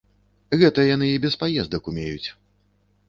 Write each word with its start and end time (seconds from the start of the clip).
Гэта 0.61 0.85
яны 0.95 1.09
і 1.17 1.19
без 1.25 1.37
паездак 1.43 1.83
умеюць. 1.93 2.29